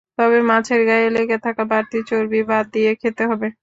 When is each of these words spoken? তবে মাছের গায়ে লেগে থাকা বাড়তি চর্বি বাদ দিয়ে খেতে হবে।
তবে 0.17 0.39
মাছের 0.49 0.81
গায়ে 0.87 1.07
লেগে 1.11 1.37
থাকা 1.45 1.63
বাড়তি 1.71 1.97
চর্বি 2.09 2.39
বাদ 2.49 2.65
দিয়ে 2.73 2.91
খেতে 3.01 3.23
হবে। 3.31 3.47